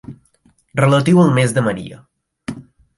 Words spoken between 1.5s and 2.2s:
de Maria.